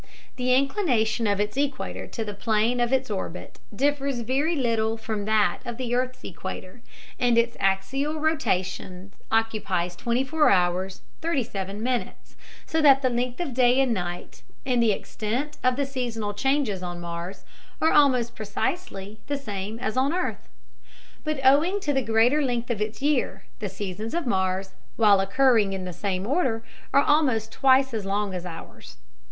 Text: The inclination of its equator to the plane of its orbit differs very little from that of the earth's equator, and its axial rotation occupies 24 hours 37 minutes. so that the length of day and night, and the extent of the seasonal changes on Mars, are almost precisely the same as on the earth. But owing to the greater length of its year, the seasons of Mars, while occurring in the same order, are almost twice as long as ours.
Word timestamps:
The 0.35 0.55
inclination 0.55 1.27
of 1.27 1.39
its 1.39 1.55
equator 1.55 2.07
to 2.07 2.25
the 2.25 2.33
plane 2.33 2.79
of 2.79 2.91
its 2.91 3.11
orbit 3.11 3.59
differs 3.71 4.21
very 4.21 4.55
little 4.55 4.97
from 4.97 5.25
that 5.25 5.59
of 5.63 5.77
the 5.77 5.93
earth's 5.93 6.23
equator, 6.23 6.81
and 7.19 7.37
its 7.37 7.55
axial 7.59 8.19
rotation 8.19 9.11
occupies 9.31 9.95
24 9.95 10.49
hours 10.49 11.01
37 11.21 11.83
minutes. 11.83 12.35
so 12.65 12.81
that 12.81 13.03
the 13.03 13.11
length 13.11 13.39
of 13.39 13.53
day 13.53 13.79
and 13.79 13.93
night, 13.93 14.41
and 14.65 14.81
the 14.81 14.91
extent 14.91 15.57
of 15.63 15.75
the 15.75 15.85
seasonal 15.85 16.33
changes 16.33 16.81
on 16.81 16.99
Mars, 16.99 17.45
are 17.79 17.91
almost 17.91 18.33
precisely 18.33 19.19
the 19.27 19.37
same 19.37 19.77
as 19.77 19.95
on 19.95 20.09
the 20.09 20.17
earth. 20.17 20.49
But 21.23 21.39
owing 21.45 21.79
to 21.81 21.93
the 21.93 22.01
greater 22.01 22.41
length 22.41 22.71
of 22.71 22.81
its 22.81 23.03
year, 23.03 23.45
the 23.59 23.69
seasons 23.69 24.15
of 24.15 24.25
Mars, 24.25 24.73
while 24.95 25.19
occurring 25.19 25.73
in 25.73 25.85
the 25.85 25.93
same 25.93 26.25
order, 26.25 26.63
are 26.91 27.03
almost 27.03 27.51
twice 27.51 27.93
as 27.93 28.03
long 28.03 28.33
as 28.33 28.47
ours. 28.47 28.97